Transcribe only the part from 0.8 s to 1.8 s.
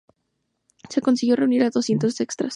Se consiguió reunir a unos